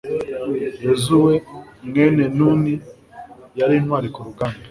yozuwe, 0.85 1.33
mwene 1.87 2.23
nuni, 2.37 2.73
yari 3.59 3.73
intwari 3.79 4.07
ku 4.13 4.19
rugamba 4.27 4.59